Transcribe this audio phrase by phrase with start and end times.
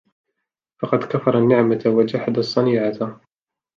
[0.81, 3.21] فَقَدْ كَفَرَ النِّعْمَةَ وَجَحَدَ الصَّنِيعَةَ